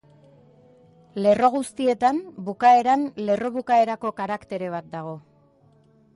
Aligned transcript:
Lerro 1.25 1.49
guztietan 1.55 2.21
bukaeran 2.47 3.05
lerro-bukaerako 3.29 4.15
karaktere 4.23 4.73
bat 4.79 4.91
dago. 4.97 5.15